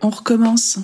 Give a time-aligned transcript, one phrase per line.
[0.00, 0.78] On recommence.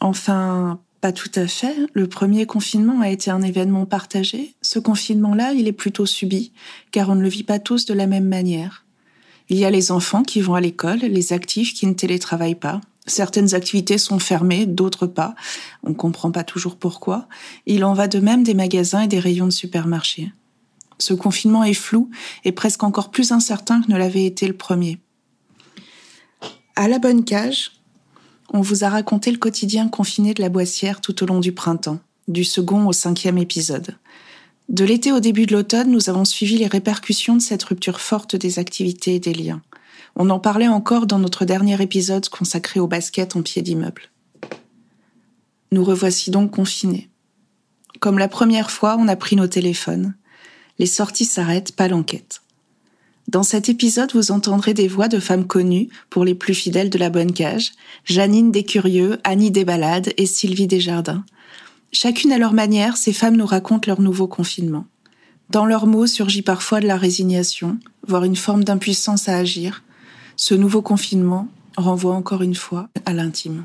[0.00, 1.76] Enfin, pas tout à fait.
[1.92, 4.54] Le premier confinement a été un événement partagé.
[4.62, 6.52] Ce confinement-là, il est plutôt subi,
[6.90, 8.86] car on ne le vit pas tous de la même manière.
[9.48, 12.80] Il y a les enfants qui vont à l'école, les actifs qui ne télétravaillent pas.
[13.06, 15.34] Certaines activités sont fermées, d'autres pas.
[15.82, 17.28] On ne comprend pas toujours pourquoi.
[17.66, 20.32] Il en va de même des magasins et des rayons de supermarchés.
[20.98, 22.10] Ce confinement est flou
[22.44, 25.00] et presque encore plus incertain que ne l'avait été le premier.
[26.76, 27.81] À la bonne cage,
[28.52, 32.00] on vous a raconté le quotidien confiné de la Boissière tout au long du printemps,
[32.28, 33.96] du second au cinquième épisode.
[34.68, 38.36] De l'été au début de l'automne, nous avons suivi les répercussions de cette rupture forte
[38.36, 39.62] des activités et des liens.
[40.14, 44.02] On en parlait encore dans notre dernier épisode consacré au basket en pied d'immeuble.
[45.72, 47.08] Nous revoici donc confinés.
[48.00, 50.14] Comme la première fois, on a pris nos téléphones.
[50.78, 52.42] Les sorties s'arrêtent, pas l'enquête.
[53.32, 56.98] Dans cet épisode, vous entendrez des voix de femmes connues, pour les plus fidèles de
[56.98, 57.72] la bonne cage,
[58.04, 61.24] Janine Descurieux, Annie Desbalades et Sylvie Desjardins.
[61.92, 64.84] Chacune à leur manière, ces femmes nous racontent leur nouveau confinement.
[65.48, 69.82] Dans leurs mots surgit parfois de la résignation, voire une forme d'impuissance à agir.
[70.36, 73.64] Ce nouveau confinement renvoie encore une fois à l'intime.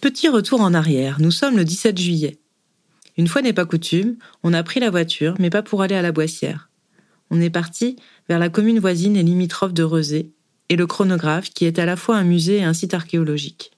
[0.00, 2.38] Petit retour en arrière, nous sommes le 17 juillet.
[3.18, 6.00] Une fois n'est pas coutume, on a pris la voiture, mais pas pour aller à
[6.00, 6.70] la Boissière.
[7.30, 7.96] On est parti
[8.30, 10.32] vers la commune voisine et limitrophe de Rezé,
[10.70, 13.72] et le chronographe, qui est à la fois un musée et un site archéologique.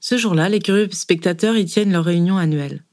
[0.00, 2.84] Ce jour-là, les curieux spectateurs y tiennent leur réunion annuelle.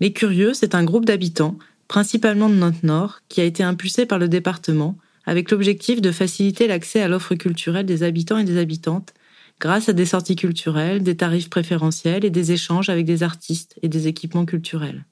[0.00, 1.56] Les Curieux, c'est un groupe d'habitants,
[1.88, 7.00] principalement de Nantes-Nord, qui a été impulsé par le département avec l'objectif de faciliter l'accès
[7.00, 9.14] à l'offre culturelle des habitants et des habitantes
[9.60, 13.88] grâce à des sorties culturelles, des tarifs préférentiels et des échanges avec des artistes et
[13.88, 15.04] des équipements culturels.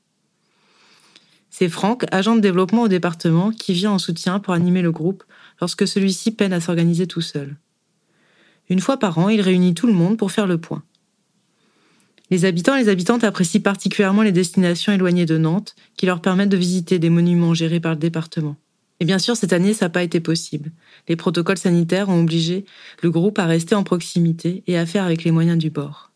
[1.51, 5.23] C'est Franck, agent de développement au département, qui vient en soutien pour animer le groupe
[5.61, 7.57] lorsque celui-ci peine à s'organiser tout seul.
[8.71, 10.83] Une fois par an, il réunit tout le monde pour faire le point.
[12.31, 16.49] Les habitants et les habitantes apprécient particulièrement les destinations éloignées de Nantes qui leur permettent
[16.49, 18.57] de visiter des monuments gérés par le département.
[19.03, 20.71] Et bien sûr, cette année, ça n'a pas été possible.
[21.09, 22.65] Les protocoles sanitaires ont obligé
[23.03, 26.13] le groupe à rester en proximité et à faire avec les moyens du bord.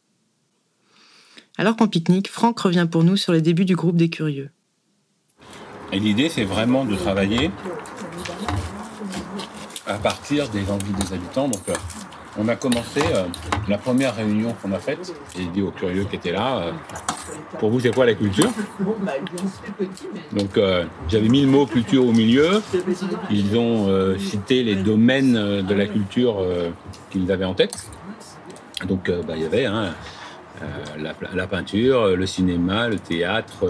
[1.58, 4.50] Alors qu'en pique-nique, Franck revient pour nous sur les débuts du groupe des curieux.
[5.90, 7.50] Et l'idée, c'est vraiment de travailler
[9.88, 11.48] à partir des envies des habitants.
[11.48, 11.74] Donc, euh,
[12.38, 13.24] on a commencé euh,
[13.66, 16.72] la première réunion qu'on a faite, et dit aux curieux qui étaient là, euh,
[17.58, 18.50] pour vous c'est quoi la culture
[20.32, 22.62] Donc euh, j'avais mis le mot culture au milieu,
[23.30, 26.44] ils ont cité les domaines de la culture
[27.10, 27.90] qu'ils avaient en tête.
[28.86, 29.94] Donc bah, il y avait hein,
[30.98, 33.64] la, peinture, le cinéma, le théâtre,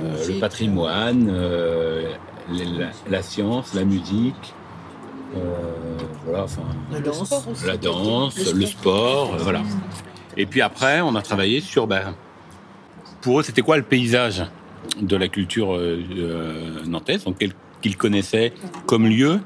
[0.00, 1.32] le patrimoine,
[3.10, 4.54] la science, la musique,
[5.36, 5.40] euh,
[6.24, 9.62] voilà, enfin, la danse, la danse le sport, euh, voilà.
[10.36, 12.14] Et puis après, on a travaillé sur, ben,
[13.22, 14.44] pour eux, c'était quoi le paysage
[15.00, 16.02] de la culture euh,
[16.86, 17.42] nantaise, donc
[17.80, 18.52] qu'ils connaissaient
[18.86, 19.40] comme lieu,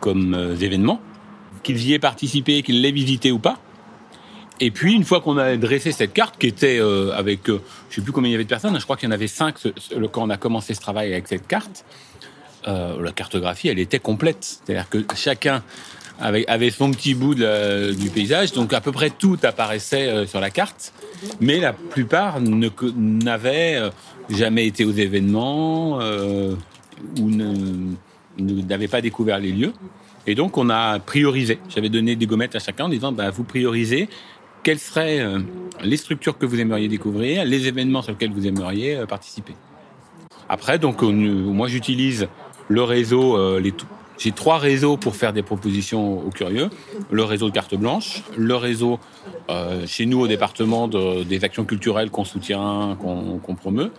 [0.00, 1.00] comme événement,
[1.62, 3.58] qu'ils y aient participé, qu'ils l'aient visité ou pas?
[4.60, 6.80] Et puis, une fois qu'on a dressé cette carte, qui était
[7.14, 7.58] avec, je
[7.90, 9.26] je sais plus combien il y avait de personnes, je crois qu'il y en avait
[9.26, 9.56] cinq
[10.12, 11.84] quand on a commencé ce travail avec cette carte,
[12.68, 14.60] euh, la cartographie, elle était complète.
[14.64, 15.62] C'est-à-dire que chacun
[16.22, 20.40] avait, avait son petit bout du paysage, donc à peu près tout apparaissait euh, sur
[20.40, 20.92] la carte,
[21.40, 23.90] mais la plupart n'avaient euh,
[24.30, 25.98] jamais été aux événements
[27.20, 27.30] ou
[28.38, 29.72] n'avaient pas découvert les lieux.
[30.26, 31.58] Et donc on a priorisé.
[31.68, 34.08] J'avais donné des gommettes à chacun en disant bah, vous priorisez
[34.62, 35.26] quelles seraient
[35.82, 39.54] les structures que vous aimeriez découvrir, les événements sur lesquels vous aimeriez participer?
[40.48, 42.28] Après, donc, moi, j'utilise
[42.68, 43.72] le réseau, euh, les
[44.22, 46.70] j'ai trois réseaux pour faire des propositions aux curieux.
[47.10, 49.00] Le réseau de carte blanche, le réseau
[49.50, 53.90] euh, chez nous au département des actions culturelles qu'on soutient, qu'on promeut,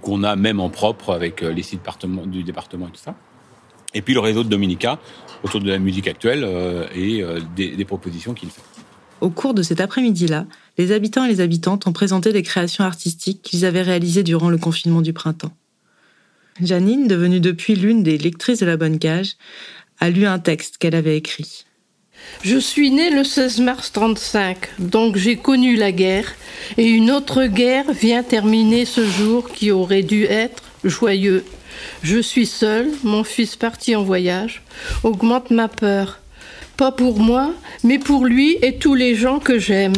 [0.00, 1.82] qu'on a même en propre avec euh, les sites
[2.26, 3.14] du département et tout ça.
[3.94, 4.98] Et puis le réseau de Dominica
[5.42, 6.48] autour de la musique actuelle
[6.94, 7.22] et
[7.56, 8.62] des, des, propositions qu'il fait.
[9.20, 10.46] Au cours de cet après-midi-là,
[10.78, 14.56] les habitants et les habitantes ont présenté des créations artistiques qu'ils avaient réalisées durant le
[14.56, 15.52] confinement du printemps.
[16.60, 19.36] Janine, devenue depuis l'une des lectrices de la Bonne Cage,
[20.00, 21.64] a lu un texte qu'elle avait écrit.
[22.42, 26.34] Je suis née le 16 mars 35, donc j'ai connu la guerre,
[26.76, 31.44] et une autre guerre vient terminer ce jour qui aurait dû être joyeux.
[32.02, 34.62] Je suis seule, mon fils parti en voyage,
[35.04, 36.20] augmente ma peur.
[36.76, 39.92] Pas pour moi, mais pour lui et tous les gens que j'aime.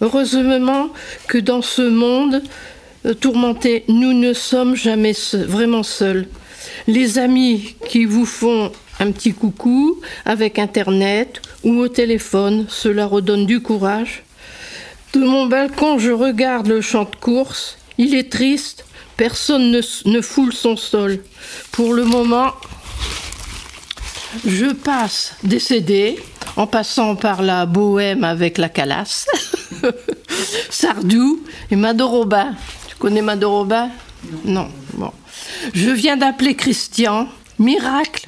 [0.00, 0.90] Heureusement
[1.26, 2.42] que dans ce monde
[3.20, 6.26] tourmenté, nous ne sommes jamais vraiment seuls.
[6.86, 13.46] Les amis qui vous font un petit coucou avec Internet ou au téléphone, cela redonne
[13.46, 14.24] du courage.
[15.12, 17.78] De mon balcon, je regarde le champ de course.
[17.96, 18.84] Il est triste,
[19.16, 21.20] personne ne, foule son sol.
[21.72, 22.52] Pour le moment,
[24.46, 26.18] je passe CD
[26.56, 29.26] en passant par la bohème avec la calasse,
[30.70, 31.40] Sardou
[31.70, 32.50] et Madoroba.
[32.98, 33.88] Connais Madoroba
[34.44, 34.68] Non.
[34.94, 35.12] Bon.
[35.74, 37.28] Je viens d'appeler Christian.
[37.58, 38.26] Miracle.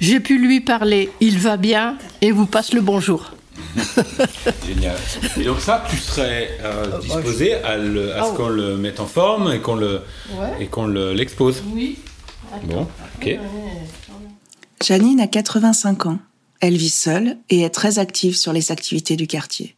[0.00, 1.10] J'ai pu lui parler.
[1.20, 3.32] Il va bien et vous passe le bonjour.
[4.66, 4.96] Génial.
[5.38, 8.34] Et donc ça, tu serais euh, disposé à, le- à ce Oh.
[8.34, 10.00] qu'on le mette en forme et qu'on le
[10.34, 10.48] Ouais.
[10.60, 11.62] et qu'on le- l'expose.
[11.72, 11.98] Oui.
[12.64, 12.88] Bon,
[13.20, 13.38] ok.
[14.84, 16.18] Janine a 85 ans.
[16.60, 19.76] Elle vit seule et est très active sur les activités du quartier.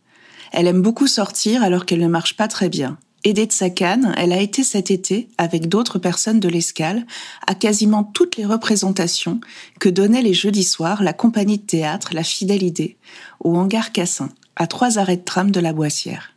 [0.53, 2.99] Elle aime beaucoup sortir alors qu'elle ne marche pas très bien.
[3.25, 7.07] Aidée de sa canne, elle a été cet été, avec d'autres personnes de l'escale,
[7.47, 9.41] à quasiment toutes les représentations
[9.79, 12.97] que donnait les jeudis soirs la compagnie de théâtre La Fidèle Idée,
[13.39, 16.33] au hangar Cassin, à trois arrêts de tram de la Boissière.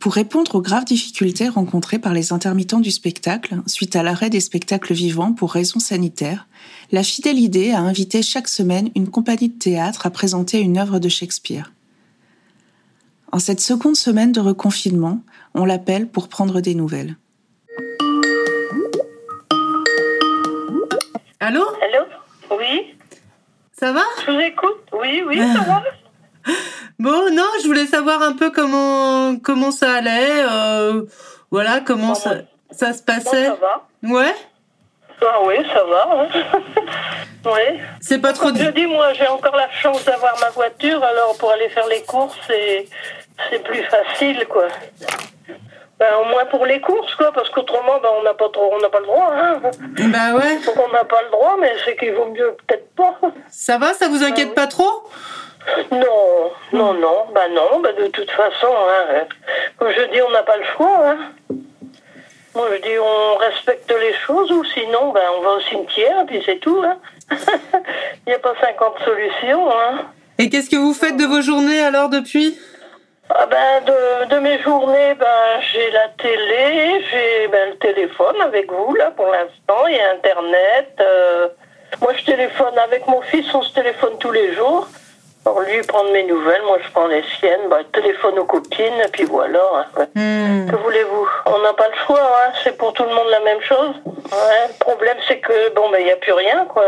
[0.00, 4.40] Pour répondre aux graves difficultés rencontrées par les intermittents du spectacle suite à l'arrêt des
[4.40, 6.48] spectacles vivants pour raisons sanitaires,
[6.90, 10.98] la fidèle idée a invité chaque semaine une compagnie de théâtre à présenter une œuvre
[10.98, 11.72] de Shakespeare.
[13.32, 15.20] En cette seconde semaine de reconfinement,
[15.54, 17.16] on l'appelle pour prendre des nouvelles.
[21.40, 21.62] Allô?
[21.82, 22.04] Allô?
[22.58, 22.94] Oui,
[23.78, 24.02] Ça va?
[24.26, 24.80] Je vous écoute.
[24.92, 25.82] Oui, oui, ça va.
[26.98, 31.04] Bon, non, je voulais savoir un peu comment comment ça allait, euh,
[31.50, 32.38] voilà, comment ça,
[32.72, 33.46] ça se Bon, passait.
[33.46, 33.86] ça va.
[34.10, 34.34] Ouais?
[35.22, 36.08] Ah oui, ça va.
[36.12, 36.28] hein.
[37.46, 37.80] oui.
[38.00, 38.48] C'est pas trop...
[38.48, 41.86] Comme je dis, moi, j'ai encore la chance d'avoir ma voiture, alors pour aller faire
[41.88, 42.86] les courses, c'est,
[43.64, 44.68] plus facile, quoi.
[45.98, 48.78] Ben, au moins pour les courses, quoi, parce qu'autrement, ben, on n'a pas trop, on
[48.78, 49.60] n'a pas le droit, hein.
[50.12, 50.58] Bah ouais.
[50.64, 53.18] Donc on n'a pas le droit, mais c'est qu'il vaut mieux peut-être pas.
[53.48, 55.08] Ça va, ça vous inquiète pas trop?
[55.90, 59.24] Non, non, non, bah non, bah de toute façon, hein,
[59.76, 61.00] comme je dis, on n'a pas le choix.
[61.04, 61.18] Hein.
[62.58, 66.42] Moi, je dis, on respecte les choses, ou sinon, ben, on va au cimetière, puis
[66.44, 66.82] c'est tout.
[66.84, 66.96] Hein.
[68.26, 69.70] Il n'y a pas 50 solutions.
[69.70, 70.06] Hein.
[70.38, 72.58] Et qu'est-ce que vous faites de vos journées alors depuis?
[73.30, 78.72] Ah ben, de, de mes journées, ben, j'ai la télé, j'ai ben, le téléphone avec
[78.72, 80.98] vous, là, pour l'instant, il y a Internet.
[80.98, 81.46] euh,
[82.00, 84.88] moi, je téléphone avec mon fils, on se téléphone tous les jours.
[85.48, 89.08] Alors, lui, prendre mes nouvelles, moi, je prends les siennes, ben, téléphone aux copines, et
[89.10, 89.62] puis voilà.
[89.74, 90.06] hein, ouais.
[90.14, 91.26] Que voulez-vous?
[91.46, 93.94] On n'a pas le choix, hein, c'est pour tout le monde la même chose.
[94.04, 96.84] Ouais, le problème, c'est que, bon, ben, il n'y a plus rien, quoi.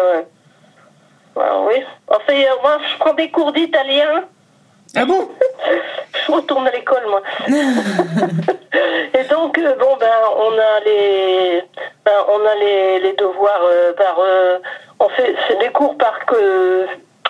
[1.35, 1.83] Ben, oui.
[2.09, 4.25] Enfin, euh, moi, je prends des cours d'italien.
[4.95, 5.31] Ah bon?
[6.26, 7.23] Je retourne à l'école, moi.
[9.14, 11.62] Et donc, euh, bon, ben, on a les,
[12.05, 14.59] ben, on a les, les devoirs euh, par, euh,
[14.99, 16.87] on fait c'est des cours par que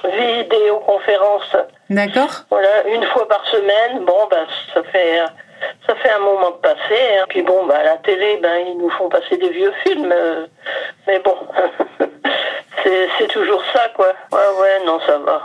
[0.09, 1.57] vidéoconférence.
[1.88, 2.45] D'accord.
[2.50, 4.04] Voilà, une fois par semaine.
[4.04, 5.21] Bon, ben, ça fait,
[5.87, 7.19] ça fait un moment de passer.
[7.21, 7.26] hein.
[7.28, 10.12] Puis bon, ben, à la télé, ben, ils nous font passer des vieux films.
[10.12, 10.47] euh,
[11.07, 11.37] mais bon,
[12.85, 14.12] c'est, c'est toujours ça, quoi.
[14.33, 15.42] Ouais, ouais, non, ça va.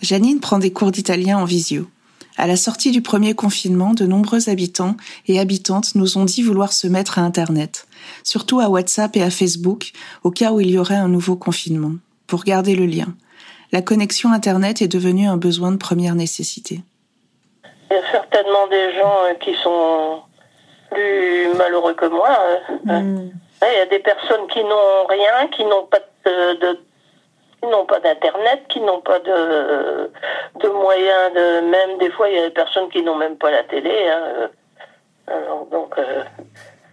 [0.00, 1.86] Janine prend des cours d'italien en visio.
[2.36, 4.96] À la sortie du premier confinement, de nombreux habitants
[5.28, 7.86] et habitantes nous ont dit vouloir se mettre à Internet,
[8.24, 9.92] surtout à WhatsApp et à Facebook,
[10.24, 11.92] au cas où il y aurait un nouveau confinement,
[12.26, 13.06] pour garder le lien.
[13.72, 16.80] La connexion Internet est devenue un besoin de première nécessité.
[17.90, 20.22] Il y a certainement des gens euh, qui sont
[20.90, 22.30] plus malheureux que moi.
[22.30, 22.58] euh,
[22.90, 23.16] euh.
[23.62, 26.80] Ouais, Il y a des personnes qui n'ont rien, qui n'ont pas de, de-
[27.62, 30.10] qui n'ont pas d'internet, qui n'ont pas de,
[30.60, 33.50] de moyens de même des fois il y a des personnes qui n'ont même pas
[33.50, 34.08] la télé.
[34.08, 34.50] hein.
[35.26, 36.22] Alors donc euh,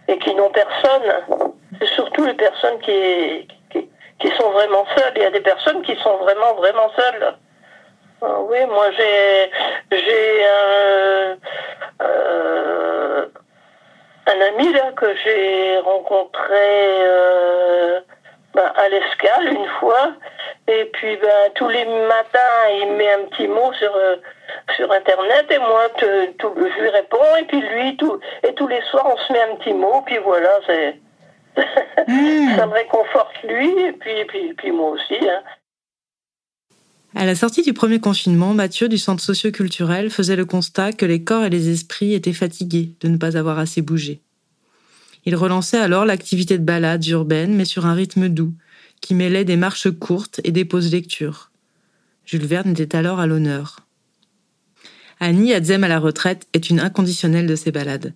[0.08, 1.52] et qui n'ont personne.
[1.78, 3.56] C'est surtout les personnes qui, qui
[4.22, 5.12] qui sont vraiment seules.
[5.16, 7.34] Il y a des personnes qui sont vraiment vraiment seules.
[8.22, 9.50] Ah oui, moi j'ai
[9.90, 11.36] j'ai un,
[12.02, 13.26] euh,
[14.26, 16.68] un ami là que j'ai rencontré
[17.00, 18.00] euh,
[18.54, 20.12] ben, à l'escale une fois
[20.68, 24.16] et puis ben, tous les matins il met un petit mot sur euh,
[24.76, 25.88] sur Internet et moi,
[26.38, 29.42] tout, je lui réponds et puis lui, tout, et tous les soirs, on se met
[29.42, 30.96] un petit mot, puis voilà, c'est.
[32.08, 32.56] Hmm.
[32.56, 35.14] ça me réconforte lui et puis, et puis, puis moi aussi.
[35.14, 35.42] Hein.
[37.14, 41.22] À la sortie du premier confinement, Mathieu du centre socioculturel faisait le constat que les
[41.22, 44.22] corps et les esprits étaient fatigués de ne pas avoir assez bougé.
[45.24, 48.54] Il relançait alors l'activité de balade urbaine, mais sur un rythme doux,
[49.00, 51.50] qui mêlait des marches courtes et des pauses lecture.
[52.24, 53.80] Jules Verne était alors à l'honneur.
[55.20, 58.14] Annie, Adzem à la retraite, est une inconditionnelle de ces balades.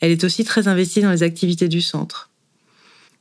[0.00, 2.31] Elle est aussi très investie dans les activités du centre.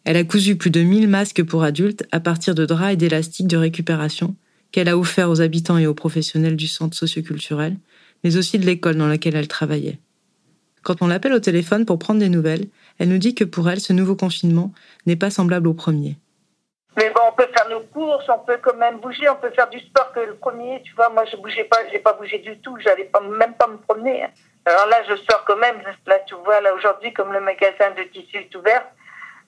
[0.04, 3.48] Elle a cousu plus de 1000 masques pour adultes à partir de draps et d'élastiques
[3.48, 4.36] de récupération
[4.72, 7.76] qu'elle a offerts aux habitants et aux professionnels du centre socioculturel,
[8.24, 10.00] mais aussi de l'école dans laquelle elle travaillait.
[10.82, 12.66] Quand on l'appelle au téléphone pour prendre des nouvelles,
[12.98, 14.72] elle nous dit que pour elle, ce nouveau confinement
[15.06, 16.18] n'est pas semblable au premier.
[16.98, 19.70] Mais bon, on peut faire nos courses, on peut quand même bouger, on peut faire
[19.70, 22.58] du sport que le premier, tu vois, moi je bougeais pas, j'ai pas bougé du
[22.60, 24.24] tout, j'allais pas, même pas me promener.
[24.24, 24.30] Hein.
[24.66, 25.78] Alors là, je sors quand même,
[26.08, 28.84] là tu vois, là aujourd'hui, comme le magasin de tissus est ouvert,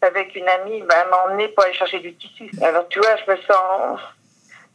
[0.04, 2.52] avec une amie, ben, elle m'a emmené pour aller chercher du tissu.
[2.62, 4.00] Alors tu vois, je me sens...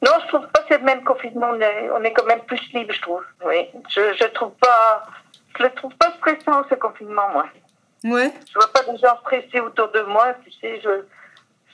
[0.00, 2.42] Non, je trouve pas que c'est le même confinement, on est, on est, quand même
[2.42, 3.24] plus libre, je trouve.
[3.44, 5.04] Oui, je, je trouve pas,
[5.58, 7.46] je le trouve pas stressant ce confinement, moi.
[8.04, 8.32] Ouais.
[8.48, 11.02] Je vois pas des gens stressés autour de moi, tu sais, je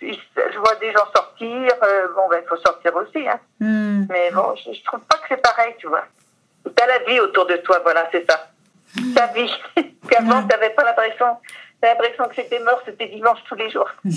[0.01, 1.73] je vois des gens sortir.
[1.83, 3.27] Euh, bon, ben, il faut sortir aussi.
[3.29, 3.41] Hein.
[3.61, 4.07] Hmm.
[4.11, 6.05] Mais bon, je, trouve pas que c'est pareil, tu vois.
[6.75, 8.49] T'as la vie autour de toi, voilà, c'est ça.
[9.15, 9.51] Ta vie.
[10.11, 11.37] Qu'avant, tu t'avais pas l'impression,
[11.89, 13.89] l'impression que c'était mort, c'était dimanche tous les jours.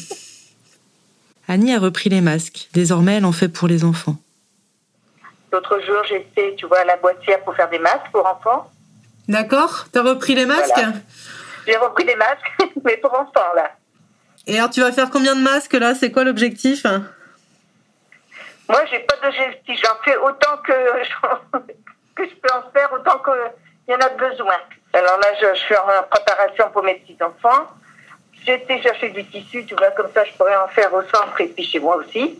[1.48, 2.68] Annie a repris les masques.
[2.74, 4.18] Désormais, elle en fait pour les enfants.
[5.52, 8.70] L'autre jour, j'ai fait, tu vois, la boîtière pour faire des masques pour enfants.
[9.28, 9.88] D'accord.
[9.92, 10.80] T'as repris les masques
[11.66, 12.52] J'ai repris les masques,
[12.84, 13.72] mais pour enfants, là.
[14.46, 15.96] Et alors, tu vas faire combien de masques là?
[15.96, 16.86] C'est quoi l'objectif?
[18.70, 19.80] Moi, j'ai pas d'objectif.
[19.84, 20.74] J'en fais autant que
[22.16, 24.56] que je peux en faire, autant qu'il y en a besoin.
[24.98, 27.68] Alors là, je, suis en préparation pour mes petits-enfants.
[28.46, 31.48] J'étais chercher du tissu, tu vois, comme ça, je pourrais en faire au centre et
[31.48, 32.40] puis chez moi aussi.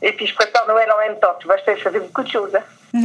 [0.00, 1.34] Et puis, je prépare Noël en même temps.
[1.40, 2.50] Tu vois, je fais, beaucoup de choses.
[2.54, 2.62] Hein.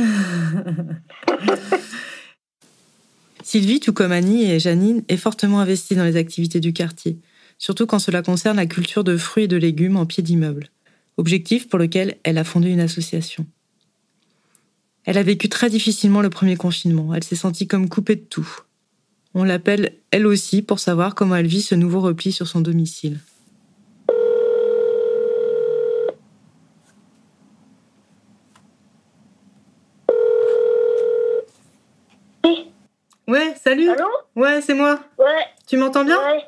[3.43, 7.19] Sylvie, tout comme Annie et Janine, est fortement investie dans les activités du quartier
[7.57, 10.69] surtout quand cela concerne la culture de fruits et de légumes en pied d'immeuble,
[11.17, 13.45] objectif pour lequel elle a fondé une association.
[15.05, 18.47] Elle a vécu très difficilement le premier confinement, elle s'est sentie comme coupée de tout.
[19.39, 23.19] On l'appelle elle aussi pour savoir comment elle vit ce nouveau repli sur son domicile.
[33.27, 33.91] Ouais, salut.
[33.91, 34.07] Allô?
[34.35, 34.99] Ouais, c'est moi.
[35.19, 35.25] Ouais.
[35.67, 36.17] Tu m'entends bien?
[36.17, 36.43] Ouais.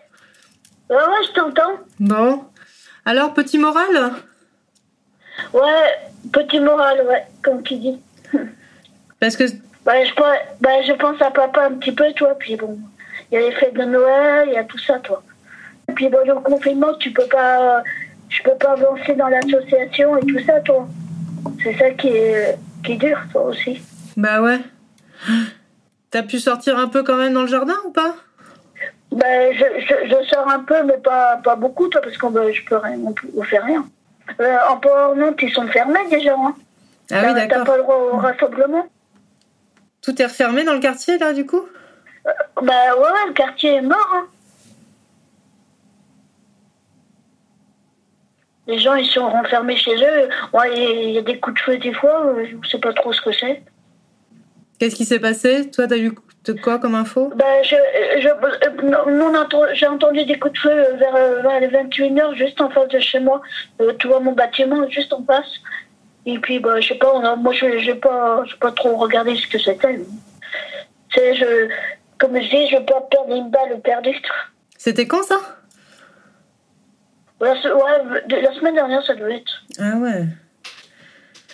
[0.89, 1.77] Ouais, ouais, je t'entends.
[1.99, 2.45] Bon.
[3.05, 4.13] Alors, petit moral?
[5.53, 7.99] Ouais, petit moral, ouais, comme tu dis.
[9.19, 9.43] Parce que.
[9.85, 10.11] Bah je,
[10.59, 12.77] bah, je pense à papa un petit peu, toi, puis bon.
[13.31, 15.23] Il y a les fêtes de Noël, il y a tout ça, toi.
[15.89, 17.83] Et puis bon, le confinement, tu peux pas.
[18.29, 20.87] Je peux pas avancer dans l'association et tout ça, toi.
[21.63, 23.81] C'est ça qui est, qui est dur, toi aussi.
[24.15, 24.59] Bah ouais.
[26.11, 28.15] T'as pu sortir un peu quand même dans le jardin ou pas?
[29.11, 32.51] Ben, je, je, je, sors un peu, mais pas, pas beaucoup, toi, parce qu'on ben,
[32.53, 32.99] je peux rien,
[33.35, 33.85] on, fait rien.
[34.39, 36.35] Euh, en port Nantes, ils sont fermés déjà.
[36.35, 36.53] Hein.
[37.11, 37.59] Ah oui, d'accord.
[37.59, 38.85] T'as pas le droit au rassemblement.
[40.01, 41.67] Tout est refermé dans le quartier, là, du coup?
[42.27, 44.09] Euh, Ben ouais, le quartier est mort.
[44.13, 44.27] Hein.
[48.67, 50.29] Les gens, ils sont renfermés chez eux.
[50.53, 52.93] Ouais, il y a des coups de feu des fois, euh, je ne sais pas
[52.93, 53.63] trop ce que c'est.
[54.79, 55.69] Qu'est-ce qui s'est passé?
[55.71, 56.13] Toi, t'as eu
[56.45, 57.33] de quoi comme info?
[57.35, 57.75] Ben, je,
[58.21, 62.99] je, J'ai entendu des coups de feu vers, vers les 21h, juste en face de
[62.99, 63.41] chez moi.
[63.81, 65.49] Euh, tu vois mon bâtiment, juste en face.
[66.31, 69.57] Et puis, ben, je sais pas, moi, je n'ai pas, pas trop regardé ce que
[69.57, 69.99] c'était.
[71.15, 71.69] Je,
[72.19, 74.15] comme je dis, je veux pas perdre une balle perdue.
[74.77, 75.37] C'était quand ça?
[77.41, 77.53] Ouais,
[78.29, 79.63] La semaine dernière, ça doit être.
[79.79, 80.25] Ah ouais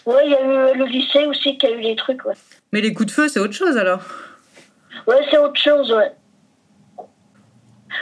[0.06, 0.42] Ouais, il y a
[0.74, 2.36] eu le lycée aussi qui a eu des trucs, ouais.
[2.74, 4.02] Mais les coups de feu, c'est autre chose alors?
[5.08, 6.12] Ouais, c'est autre chose, ouais.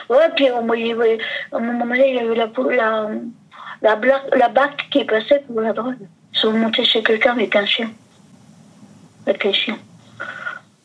[0.09, 0.73] Ouais, puis à un moment
[1.85, 2.49] donné, il y a eu la,
[3.81, 6.07] la, la, la BAC qui est passée pour la drogue.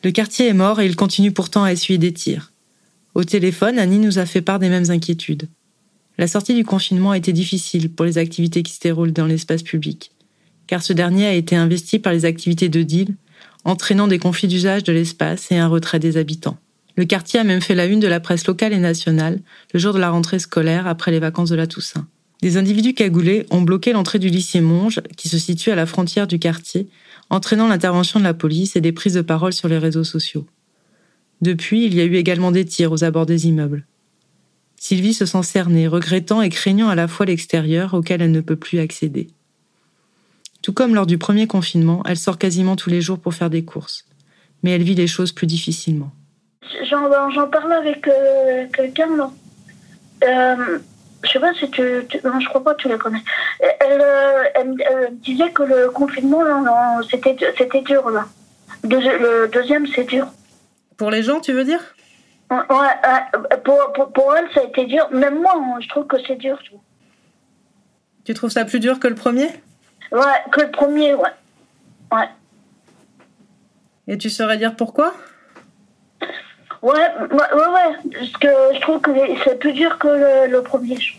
[0.03, 2.53] Le quartier est mort et il continue pourtant à essuyer des tirs.
[3.15, 5.49] Au téléphone, Annie nous a fait part des mêmes inquiétudes.
[6.17, 9.63] La sortie du confinement a été difficile pour les activités qui se déroulent dans l'espace
[9.63, 10.11] public,
[10.67, 13.15] car ce dernier a été investi par les activités de deal
[13.65, 16.57] entraînant des conflits d'usage de l'espace et un retrait des habitants.
[16.95, 19.39] Le quartier a même fait la une de la presse locale et nationale
[19.73, 22.07] le jour de la rentrée scolaire après les vacances de la Toussaint.
[22.41, 26.25] Des individus cagoulés ont bloqué l'entrée du lycée Monge, qui se situe à la frontière
[26.25, 26.87] du quartier,
[27.29, 30.45] entraînant l'intervention de la police et des prises de parole sur les réseaux sociaux.
[31.41, 33.85] Depuis, il y a eu également des tirs aux abords des immeubles.
[34.77, 38.55] Sylvie se sent cernée, regrettant et craignant à la fois l'extérieur auquel elle ne peut
[38.55, 39.27] plus accéder.
[40.61, 43.63] Tout comme lors du premier confinement, elle sort quasiment tous les jours pour faire des
[43.63, 44.05] courses.
[44.63, 46.11] Mais elle vit les choses plus difficilement.
[46.89, 49.07] J'en parlais avec euh, quelqu'un,
[51.23, 51.81] je sais pas si tu,
[52.23, 53.23] Non, je crois pas que tu la connais.
[53.59, 56.43] Elle, euh, elle, disait que le confinement,
[57.09, 57.33] c'était
[57.81, 58.25] dur, là.
[58.83, 60.27] le deuxième, c'est dur.
[60.97, 61.81] Pour les gens, tu veux dire?
[62.51, 65.07] Ouais, pour, pour, elle, ça a été dur.
[65.11, 66.59] Même moi, hein, je trouve que c'est dur.
[68.25, 69.49] Tu trouves ça plus dur que le premier?
[70.11, 71.29] Ouais, que le premier, ouais.
[72.11, 72.27] Ouais.
[74.07, 75.13] Et tu saurais dire pourquoi?
[76.81, 79.11] Ouais, ouais, ouais, Parce que je trouve que
[79.43, 80.97] c'est plus dur que le, premier.
[80.97, 81.15] Je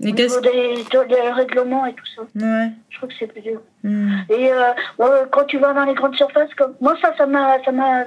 [0.00, 2.22] Au niveau des, des, règlements et tout ça.
[2.22, 2.70] Ouais.
[2.90, 3.60] Je trouve que c'est plus dur.
[3.82, 4.12] Hmm.
[4.28, 7.62] Et euh, ouais, quand tu vas dans les grandes surfaces, comme moi, ça, ça m'a,
[7.64, 8.04] ça m'a,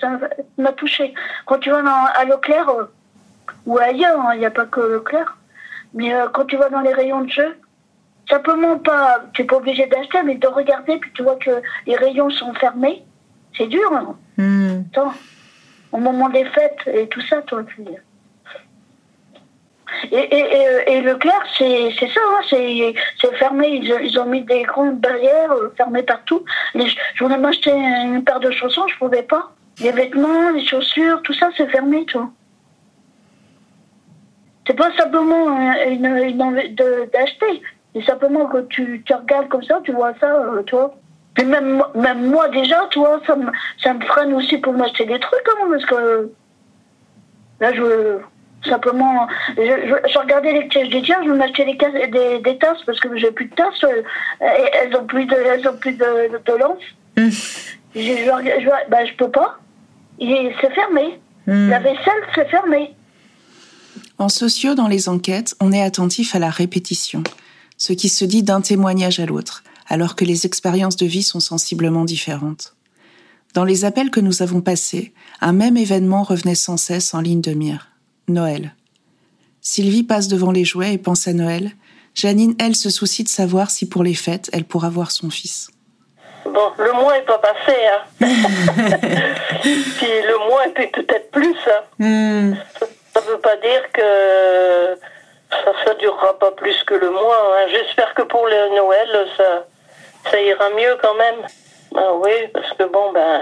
[0.00, 0.18] ça
[0.58, 1.14] m'a touché.
[1.46, 2.84] Quand tu vas dans, à Leclerc, euh,
[3.66, 5.36] ou ailleurs, hein, il n'y a pas que Leclerc,
[5.94, 7.56] mais euh, quand tu vas dans les rayons de jeu,
[8.28, 11.96] simplement pas, tu n'es pas obligé d'acheter, mais de regarder, puis tu vois que les
[11.96, 13.04] rayons sont fermés,
[13.56, 13.92] c'est dur.
[13.92, 14.16] Hein.
[14.36, 14.82] Hmm.
[15.96, 17.84] Au moment des fêtes et tout ça, toi, puis...
[20.12, 23.80] Et, et, et, Leclerc, c'est ça, hein, c'est fermé.
[24.02, 26.44] Ils, ont mis des grandes barrières euh, fermées partout.
[26.74, 29.52] Je voulais m'acheter une paire de chaussons, je pouvais pas.
[29.80, 32.28] Les vêtements, les chaussures, tout ça, c'est fermé, toi.
[34.66, 35.56] C'est pas simplement
[35.88, 37.62] une, envie d'acheter.
[37.94, 40.94] C'est simplement que tu, tu, regardes comme ça, tu vois ça, euh, toi.
[41.36, 43.50] Puis même, même moi, déjà, toi, ça me,
[43.82, 46.30] ça me freine aussi pour m'acheter des trucs, même, parce que
[47.60, 48.18] là, je
[48.64, 51.76] Simplement, je, je, regardais les pièges du tiens, je me m'achetais des,
[52.08, 53.84] des, des, tasses parce que j'ai plus de tasses.
[53.84, 54.02] Euh,
[54.40, 56.82] et elles ont plus de, elles ont plus de, de, lance.
[57.16, 57.28] Mm.
[57.94, 59.58] Je, je, bah, je peux pas.
[60.18, 61.20] C'est fermé.
[61.46, 61.70] Mm.
[61.70, 62.94] La vaisselle, c'est fermé.
[64.18, 67.22] En sociaux, dans les enquêtes, on est attentif à la répétition,
[67.76, 71.40] ce qui se dit d'un témoignage à l'autre, alors que les expériences de vie sont
[71.40, 72.74] sensiblement différentes.
[73.54, 77.40] Dans les appels que nous avons passés, un même événement revenait sans cesse en ligne
[77.40, 77.88] de mire.
[78.28, 78.74] Noël.
[79.60, 81.70] Sylvie passe devant les jouets et pense à Noël.
[82.14, 85.68] Janine, elle, se soucie de savoir si pour les fêtes, elle pourra voir son fils.
[86.44, 88.02] Bon, le mois est pas passé, hein.
[89.60, 91.82] Puis le mois puis peut-être plus, hein.
[91.98, 92.54] Hmm.
[93.12, 94.98] Ça ne veut pas dire que
[95.50, 97.54] ça ne durera pas plus que le mois.
[97.54, 97.66] Hein.
[97.70, 99.66] J'espère que pour le Noël, ça,
[100.30, 101.46] ça ira mieux quand même.
[101.96, 103.40] Ah oui, parce que bon, ben,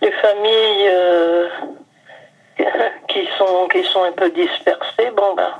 [0.00, 0.88] les familles...
[0.92, 1.48] Euh,
[3.08, 5.50] qui sont qui sont un peu dispersés, bon ben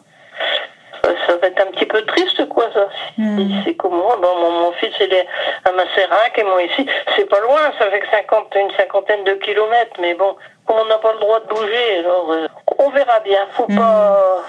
[1.27, 2.89] ça va être un petit peu triste quoi ça.
[3.19, 3.63] Hmm.
[3.65, 5.27] C'est comme moi, bon, mon, fils il est
[5.65, 9.97] à Macérac et moi ici, c'est pas loin, ça fait 50, une cinquantaine de kilomètres,
[10.01, 10.35] mais bon,
[10.67, 12.47] comme on n'a pas le droit de bouger, alors euh,
[12.79, 13.77] on verra bien, faut hmm.
[13.77, 14.43] pas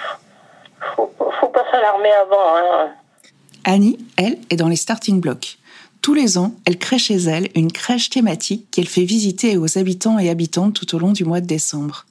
[0.95, 2.55] faut, faut pas s'alarmer avant.
[2.55, 2.89] Hein.
[3.65, 5.57] Annie, elle, est dans les starting blocks.
[6.05, 10.19] Tous les ans, elle crée chez elle une crèche thématique qu'elle fait visiter aux habitants
[10.19, 12.05] et habitantes tout au long du mois de décembre.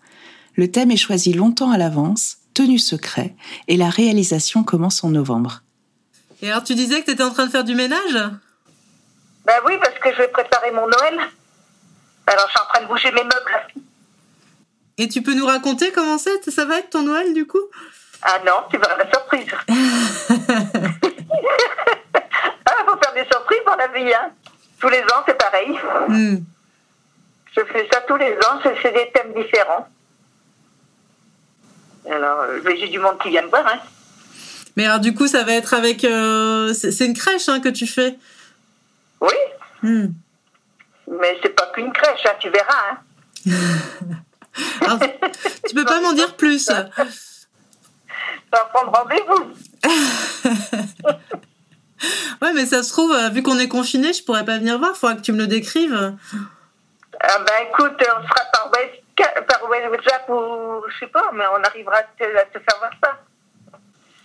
[0.57, 3.37] Le thème est choisi longtemps à l'avance, tenu secret,
[3.69, 5.63] et la réalisation commence en novembre.
[6.43, 8.15] Et alors tu disais que tu étais en train de faire du ménage?
[9.45, 11.21] Ben oui, parce que je vais préparer mon Noël.
[12.27, 13.79] Alors je suis en train de bouger mes meubles.
[14.99, 16.51] Et tu peux nous raconter comment c'est?
[16.51, 17.63] Ça va être ton Noël du coup?
[18.23, 19.47] Ah non, tu vas la surprise.
[22.67, 24.31] ah, faut faire des surprises dans la vie, hein.
[24.81, 25.79] Tous les ans, c'est pareil.
[26.09, 26.37] Hmm.
[27.57, 29.89] Je fais ça tous les ans, c'est des thèmes différents.
[32.11, 33.67] Alors, euh, j'ai du monde qui vient me voir.
[33.67, 33.79] Hein.
[34.77, 36.05] Mais alors, du coup, ça va être avec.
[36.05, 38.19] Euh, c'est une crèche hein, que tu fais?
[39.21, 39.35] Oui.
[39.83, 40.09] Hmm.
[41.11, 42.91] Mais c'est pas qu'une crèche, hein, tu verras.
[42.91, 42.99] Hein.
[44.81, 44.99] alors,
[45.67, 46.59] tu peux pas m'en dire plus.
[46.69, 46.91] Ça
[48.53, 49.53] va prendre rendez-vous.
[52.43, 54.93] ouais, mais ça se trouve, euh, vu qu'on est confiné, je pourrais pas venir voir.
[54.95, 56.15] Il faudra que tu me le décrives.
[57.21, 58.71] Ah ben écoute, on sera par
[59.71, 63.19] WhatsApp ou je sais pas, mais on arrivera à te, faire voir ça.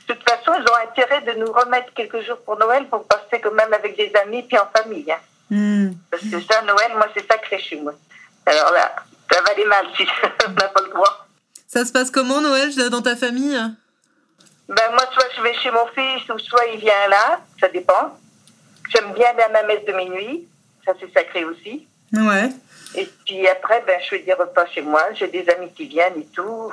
[0.07, 3.39] De toute façon, ils ont intérêt de nous remettre quelques jours pour Noël pour passer
[3.41, 5.11] quand même avec des amis puis en famille.
[5.11, 5.19] Hein.
[5.51, 5.91] Hmm.
[6.09, 7.93] Parce que ça, Noël, moi, c'est sacré chez moi.
[8.45, 8.95] Alors là,
[9.31, 10.07] ça va aller mal si
[10.47, 11.27] on n'a pas le droit.
[11.67, 13.59] Ça se passe comment Noël dans ta famille?
[14.69, 18.15] Ben moi, soit je vais chez mon fils ou soit il vient là, ça dépend.
[18.89, 20.47] J'aime bien aller à ma messe de minuit,
[20.85, 21.87] ça c'est sacré aussi.
[22.13, 22.49] Ouais.
[22.95, 25.01] Et puis après, ben, je fais des repas chez moi.
[25.13, 26.71] J'ai des amis qui viennent et tout.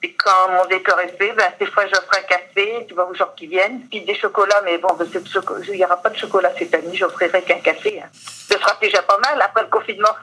[0.00, 3.14] Puis quand mon décor est fait, ben, des fois j'offre un café, tu vois, aux
[3.14, 3.80] gens qui viennent.
[3.90, 7.42] Puis des chocolats, mais bon, ben, il n'y aura pas de chocolat cette année, j'offrirai
[7.42, 8.00] qu'un café.
[8.00, 8.08] Hein.
[8.14, 10.16] Ce sera déjà pas mal après le confinement.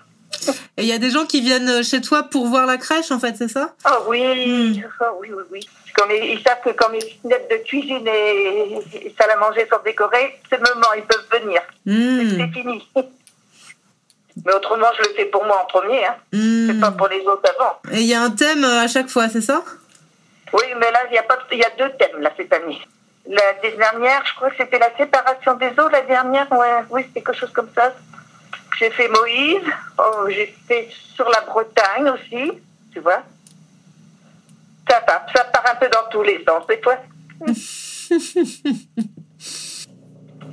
[0.78, 3.20] Et il y a des gens qui viennent chez toi pour voir la crèche, en
[3.20, 3.74] fait, c'est ça?
[3.84, 5.70] Ah oui, oh, oui, oui, oui.
[5.96, 9.80] Comme ils, savent que quand mes fenêtres de cuisine et, et salle à manger sont
[9.84, 11.62] décorées, c'est le moment, ils peuvent venir.
[11.86, 12.38] Hmm.
[12.38, 12.88] C'est fini.
[14.46, 16.06] Mais autrement, je le fais pour moi en premier.
[16.06, 16.16] Hein.
[16.32, 16.68] Hmm.
[16.68, 17.80] C'est pas pour les autres avant.
[17.92, 19.64] Et il y a un thème euh, à chaque fois, c'est ça?
[20.54, 22.80] Oui, mais là, il y, a pas, y a deux thèmes là, cette année.
[23.28, 25.90] La dernière, je crois que c'était la séparation des eaux.
[25.90, 27.94] La dernière, ouais, oui, c'était quelque chose comme ça.
[28.80, 29.64] J'ai fait Moïse.
[29.98, 32.52] Oh, j'ai fait sur la Bretagne aussi,
[32.94, 33.24] tu vois.
[34.90, 36.64] Ça part, ça part un peu dans tous les sens.
[36.70, 36.98] Et toi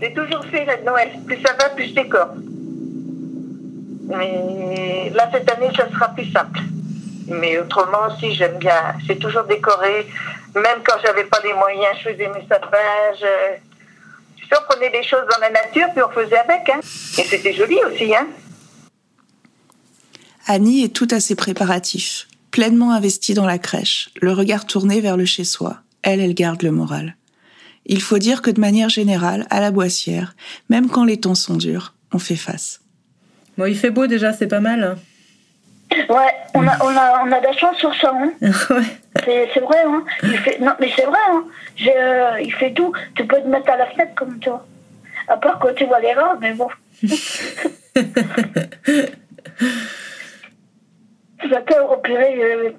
[0.01, 1.11] J'ai toujours fait la Noël.
[1.27, 2.35] Plus ça va, plus je décore.
[4.09, 6.61] Mais là, cette année, ça sera plus simple.
[7.29, 8.95] Mais autrement aussi, j'aime bien.
[9.07, 10.07] C'est toujours décoré.
[10.55, 13.13] Même quand j'avais pas les moyens, je faisais mes sapins.
[14.57, 16.69] On prenait des choses dans la nature, puis on faisait avec.
[16.69, 16.81] Hein.
[17.19, 18.15] Et c'était joli aussi.
[18.15, 18.29] Hein.
[20.47, 25.17] Annie est tout à ses préparatifs, pleinement investie dans la crèche, le regard tourné vers
[25.17, 25.79] le chez-soi.
[26.03, 27.17] Elle, elle garde le moral.
[27.87, 30.37] Il faut dire que de manière générale, à la boissière,
[30.69, 32.81] même quand les temps sont durs, on fait face.
[33.57, 34.97] Bon, il fait beau déjà, c'est pas mal.
[36.09, 38.13] Ouais, on a, on a, on a de la chance sur ça.
[38.15, 38.33] Hein.
[38.71, 38.83] ouais.
[39.53, 40.05] C'est vrai, hein.
[40.23, 41.45] Il fait, non, mais c'est vrai, hein.
[41.87, 42.93] Euh, il fait tout.
[43.15, 44.67] Tu peux te mettre à la fenêtre comme toi.
[45.29, 46.69] À part quand tu vois les rats, mais bon.
[51.51, 52.71] D'accord, purée, euh,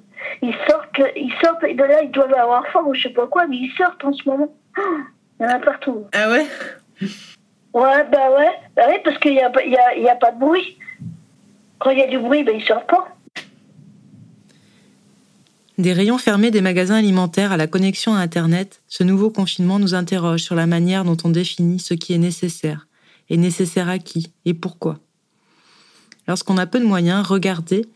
[0.42, 3.26] ils sortent, ils sortent, et de là, ils doivent avoir faim ou je sais pas
[3.26, 4.52] quoi, mais ils sortent en ce moment.
[5.38, 6.06] Il y en a partout.
[6.14, 6.46] Ah ouais?
[7.74, 8.52] Ouais, bah ouais.
[8.74, 10.78] Bah oui, parce qu'il n'y a, y a, y a pas de bruit.
[11.78, 13.16] Quand il y a du bruit, ben ils sortent pas.
[15.78, 19.94] Des rayons fermés des magasins alimentaires à la connexion à Internet, ce nouveau confinement nous
[19.94, 22.86] interroge sur la manière dont on définit ce qui est nécessaire.
[23.28, 25.00] Et nécessaire à qui Et pourquoi?
[26.28, 27.86] Lorsqu'on a peu de moyens, regarder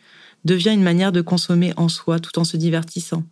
[0.44, 3.22] devient une manière de consommer en soi tout en se divertissant.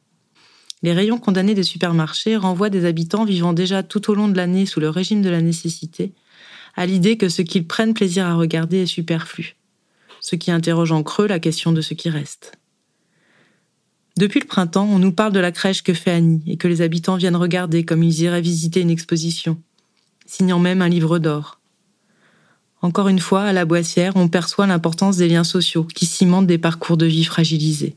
[0.83, 4.65] Les rayons condamnés des supermarchés renvoient des habitants vivant déjà tout au long de l'année
[4.65, 6.13] sous le régime de la nécessité
[6.79, 9.57] à l'idée que ce qu'ils prennent plaisir à regarder est superflu,
[10.29, 12.53] ce qui interroge en creux la question de ce qui reste.
[14.19, 16.83] Depuis le printemps, on nous parle de la crèche que fait Annie et que les
[16.83, 19.57] habitants viennent regarder comme ils iraient visiter une exposition,
[20.27, 21.61] signant même un livre d'or.
[22.83, 26.59] Encore une fois, à la boissière, on perçoit l'importance des liens sociaux qui cimentent des
[26.59, 27.97] parcours de vie fragilisés.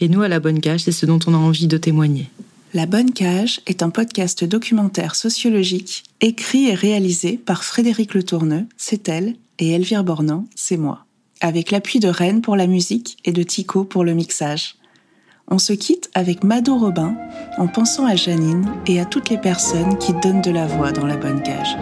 [0.00, 2.30] Et nous, à la Bonne Cage, c'est ce dont on a envie de témoigner.
[2.74, 8.66] La Bonne Cage est un podcast documentaire sociologique écrit et réalisé par Frédéric Le Tourneux,
[8.76, 11.06] c'est elle, et Elvire Bornan, c'est moi,
[11.40, 14.76] avec l'appui de Rennes pour la musique et de Tico pour le mixage.
[15.50, 17.16] On se quitte avec Mado Robin
[17.56, 21.06] en pensant à Janine et à toutes les personnes qui donnent de la voix dans
[21.06, 21.76] la Bonne Cage.